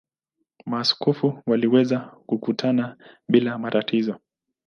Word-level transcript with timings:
Maaskofu 0.65 1.39
waliweza 1.47 1.99
kukutana 2.25 2.97
bila 3.29 3.57
matatizo. 3.57 4.19